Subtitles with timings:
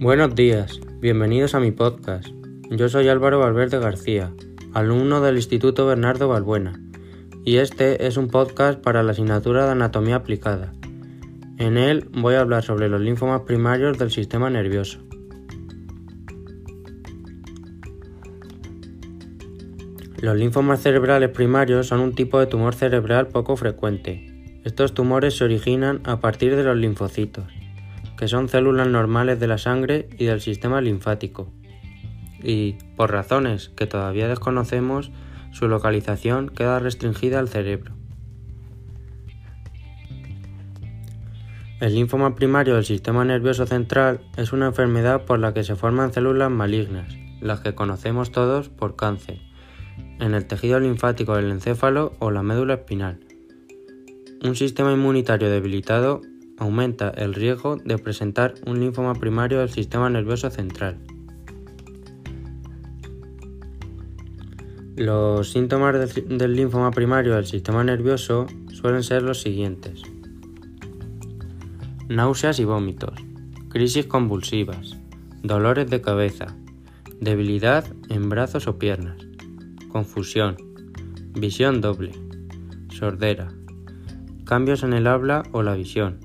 [0.00, 2.28] Buenos días, bienvenidos a mi podcast.
[2.70, 4.32] Yo soy Álvaro Valverde García,
[4.72, 6.80] alumno del Instituto Bernardo Balbuena,
[7.44, 10.72] y este es un podcast para la asignatura de Anatomía Aplicada.
[11.58, 15.00] En él voy a hablar sobre los linfomas primarios del sistema nervioso.
[20.22, 24.60] Los linfomas cerebrales primarios son un tipo de tumor cerebral poco frecuente.
[24.62, 27.57] Estos tumores se originan a partir de los linfocitos
[28.18, 31.52] que son células normales de la sangre y del sistema linfático.
[32.42, 35.12] Y, por razones que todavía desconocemos,
[35.52, 37.94] su localización queda restringida al cerebro.
[41.80, 46.12] El linfoma primario del sistema nervioso central es una enfermedad por la que se forman
[46.12, 49.38] células malignas, las que conocemos todos por cáncer,
[50.18, 53.20] en el tejido linfático del encéfalo o la médula espinal.
[54.42, 56.20] Un sistema inmunitario debilitado
[56.58, 60.98] aumenta el riesgo de presentar un linfoma primario del sistema nervioso central.
[64.96, 70.02] Los síntomas del linfoma primario del sistema nervioso suelen ser los siguientes.
[72.08, 73.14] Náuseas y vómitos,
[73.68, 74.96] crisis convulsivas,
[75.42, 76.46] dolores de cabeza,
[77.20, 79.18] debilidad en brazos o piernas,
[79.88, 80.56] confusión,
[81.34, 82.12] visión doble,
[82.88, 83.52] sordera,
[84.44, 86.18] cambios en el habla o la visión,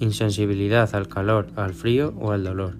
[0.00, 2.76] insensibilidad al calor, al frío o al dolor.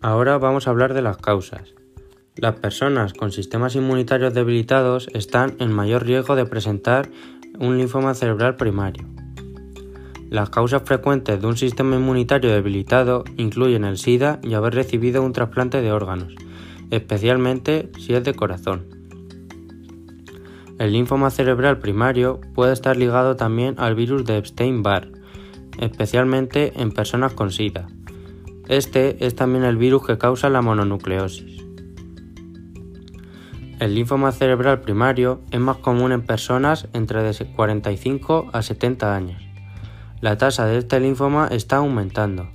[0.00, 1.74] Ahora vamos a hablar de las causas.
[2.36, 7.10] Las personas con sistemas inmunitarios debilitados están en mayor riesgo de presentar
[7.58, 9.04] un linfoma cerebral primario.
[10.30, 15.32] Las causas frecuentes de un sistema inmunitario debilitado incluyen el SIDA y haber recibido un
[15.32, 16.34] trasplante de órganos,
[16.90, 18.97] especialmente si es de corazón.
[20.78, 25.10] El linfoma cerebral primario puede estar ligado también al virus de Epstein-Barr,
[25.80, 27.88] especialmente en personas con SIDA.
[28.68, 31.64] Este es también el virus que causa la mononucleosis.
[33.80, 39.42] El linfoma cerebral primario es más común en personas entre de 45 a 70 años.
[40.20, 42.50] La tasa de este linfoma está aumentando.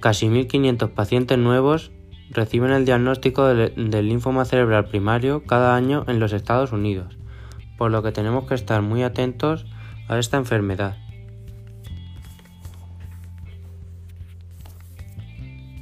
[0.00, 1.92] Casi 1.500 pacientes nuevos
[2.30, 7.19] reciben el diagnóstico del, linfoma cerebral primario cada año en los Estados Unidos
[7.80, 9.64] por lo que tenemos que estar muy atentos
[10.06, 10.98] a esta enfermedad.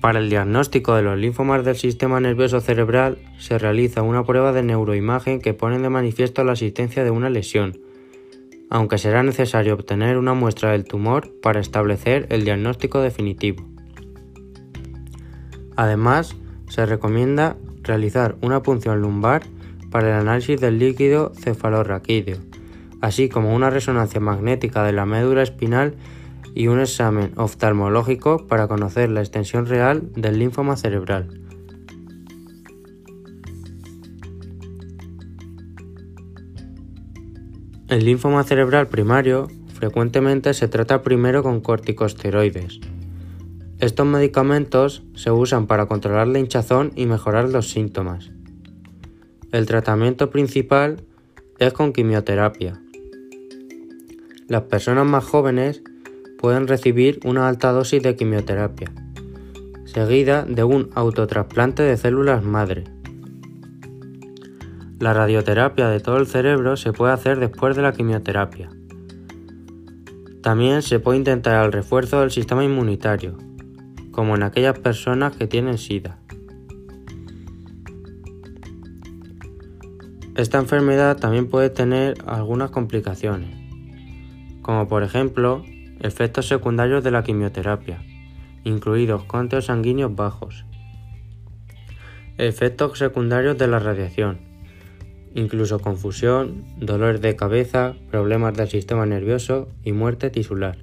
[0.01, 4.63] Para el diagnóstico de los linfomas del sistema nervioso cerebral se realiza una prueba de
[4.63, 7.81] neuroimagen que pone de manifiesto la existencia de una lesión,
[8.71, 13.67] aunque será necesario obtener una muestra del tumor para establecer el diagnóstico definitivo.
[15.75, 16.37] Además,
[16.69, 19.43] se recomienda realizar una punción lumbar
[19.91, 22.39] para el análisis del líquido cefalorraquídeo,
[23.01, 25.95] así como una resonancia magnética de la médula espinal
[26.55, 31.29] y un examen oftalmológico para conocer la extensión real del linfoma cerebral.
[37.89, 42.81] El linfoma cerebral primario frecuentemente se trata primero con corticosteroides.
[43.79, 48.31] Estos medicamentos se usan para controlar la hinchazón y mejorar los síntomas.
[49.51, 51.01] El tratamiento principal
[51.59, 52.83] es con quimioterapia.
[54.47, 55.83] Las personas más jóvenes
[56.39, 58.93] pueden recibir una alta dosis de quimioterapia,
[59.87, 62.85] seguida de un autotrasplante de células madre.
[65.01, 68.69] La radioterapia de todo el cerebro se puede hacer después de la quimioterapia.
[70.43, 73.39] También se puede intentar el refuerzo del sistema inmunitario,
[74.11, 76.19] como en aquellas personas que tienen SIDA.
[80.39, 83.51] Esta enfermedad también puede tener algunas complicaciones,
[84.63, 85.65] como por ejemplo
[85.99, 88.05] efectos secundarios de la quimioterapia,
[88.63, 90.65] incluidos conteos sanguíneos bajos,
[92.37, 94.39] efectos secundarios de la radiación,
[95.35, 100.79] incluso confusión, dolores de cabeza, problemas del sistema nervioso y muerte tisular.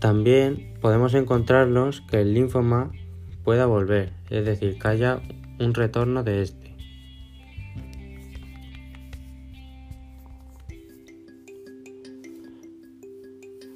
[0.00, 2.90] También podemos encontrarnos que el linfoma
[3.44, 5.20] pueda volver, es decir, que haya
[5.58, 6.57] un retorno de este.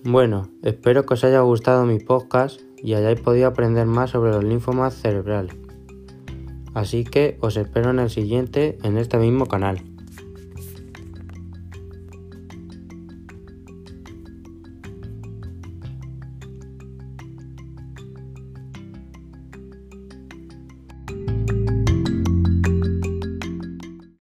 [0.04, 4.42] Bueno, espero que os haya gustado mi podcast y hayáis podido aprender más sobre los
[4.42, 5.54] linfomas cerebrales.
[6.74, 9.91] Así que os espero en el siguiente en este mismo canal.